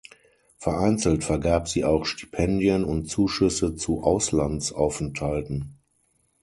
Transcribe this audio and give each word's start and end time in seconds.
Vereinzelt 0.57 1.23
vergab 1.23 1.67
sie 1.67 1.85
auch 1.85 2.05
Stipendien 2.07 2.83
und 2.85 3.05
Zuschüsse 3.07 3.75
zu 3.75 4.01
Auslandsaufenthalten. 4.03 5.77